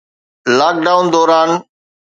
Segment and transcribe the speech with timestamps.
[0.57, 1.49] lock down دوران